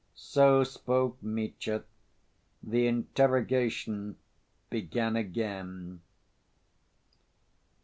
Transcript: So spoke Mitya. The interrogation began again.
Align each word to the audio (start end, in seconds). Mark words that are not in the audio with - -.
So 0.15 0.63
spoke 0.63 1.21
Mitya. 1.21 1.83
The 2.63 2.87
interrogation 2.87 4.17
began 4.71 5.15
again. 5.15 6.01